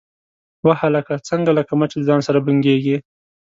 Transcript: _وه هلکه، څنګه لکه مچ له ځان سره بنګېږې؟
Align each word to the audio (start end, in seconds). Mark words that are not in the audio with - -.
_وه 0.65 0.73
هلکه، 0.81 1.13
څنګه 1.29 1.51
لکه 1.57 1.73
مچ 1.79 1.91
له 1.97 2.03
ځان 2.07 2.19
سره 2.27 2.39
بنګېږې؟ 2.45 2.95